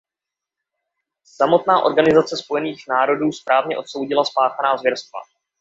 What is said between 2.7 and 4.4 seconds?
národů správně odsoudila